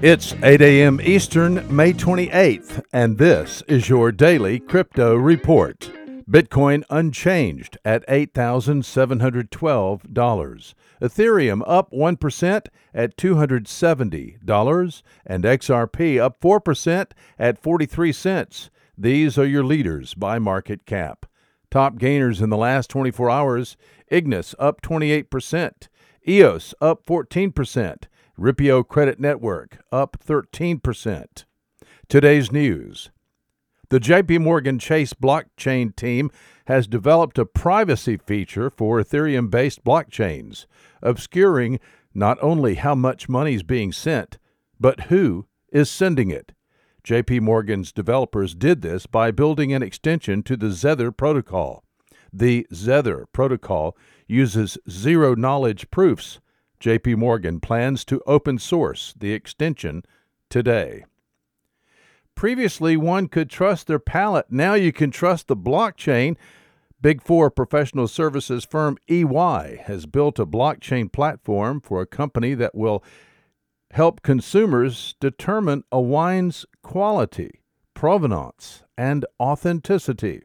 [0.00, 1.00] It's 8 a.m.
[1.02, 5.90] Eastern, May 28th, and this is your daily crypto report.
[6.30, 10.74] Bitcoin unchanged at $8,712.
[11.02, 15.02] Ethereum up 1% at $270.
[15.26, 18.70] And XRP up 4% at 43 cents.
[18.96, 21.26] These are your leaders by market cap.
[21.72, 25.88] Top gainers in the last 24 hours Ignis up 28%,
[26.28, 28.04] EOS up 14%.
[28.38, 31.44] Ripio Credit Network up 13%.
[32.08, 33.10] Today's news.
[33.88, 36.30] The JP Morgan Chase blockchain team
[36.66, 40.66] has developed a privacy feature for Ethereum based blockchains,
[41.02, 41.80] obscuring
[42.14, 44.38] not only how much money is being sent,
[44.78, 46.52] but who is sending it.
[47.02, 51.82] JP Morgan's developers did this by building an extension to the Zether protocol.
[52.32, 53.96] The Zether protocol
[54.28, 56.38] uses zero knowledge proofs
[56.80, 60.02] JP Morgan plans to open source the extension
[60.48, 61.04] today.
[62.34, 64.46] Previously, one could trust their palate.
[64.48, 66.36] Now you can trust the blockchain.
[67.00, 72.74] Big Four professional services firm EY has built a blockchain platform for a company that
[72.74, 73.02] will
[73.90, 77.62] help consumers determine a wine's quality,
[77.94, 80.42] provenance, and authenticity.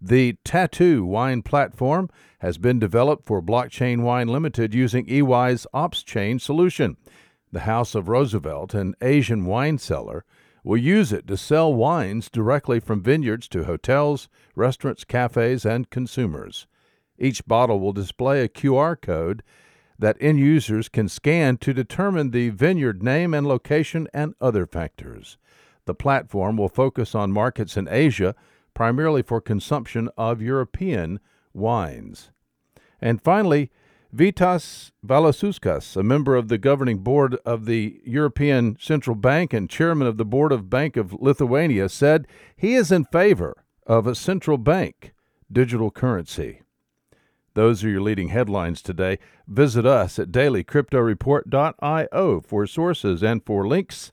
[0.00, 6.96] The TATTOOINE platform has been developed for Blockchain Wine Limited using EY's OpsChain solution.
[7.50, 10.24] The House of Roosevelt, an Asian wine seller,
[10.62, 16.68] will use it to sell wines directly from vineyards to hotels, restaurants, cafes, and consumers.
[17.18, 19.42] Each bottle will display a QR code
[19.98, 25.38] that end users can scan to determine the vineyard name and location and other factors.
[25.86, 28.36] The platform will focus on markets in Asia
[28.78, 31.18] primarily for consumption of European
[31.52, 32.30] wines.
[33.00, 33.72] And finally,
[34.14, 40.06] Vitas Vasiliauskas, a member of the governing board of the European Central Bank and chairman
[40.06, 44.58] of the board of Bank of Lithuania, said he is in favor of a central
[44.58, 45.12] bank
[45.50, 46.62] digital currency.
[47.54, 49.18] Those are your leading headlines today.
[49.48, 54.12] Visit us at dailycryptoreport.io for sources and for links.